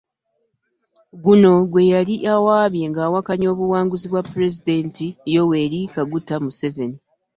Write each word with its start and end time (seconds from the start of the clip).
Guno 1.23 1.51
gwe 1.71 1.83
yali 1.93 2.15
awaabye 2.35 2.83
ng'awakanya 2.89 3.47
obuwanguzi 3.53 4.07
bwa 4.09 4.23
pulezidenti 4.31 5.07
Yoweri 5.33 5.79
Kaguta 5.93 6.35
Museveni 6.43 6.97